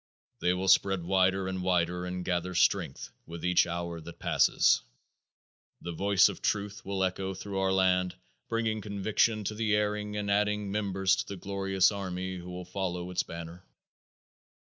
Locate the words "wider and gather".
1.61-2.55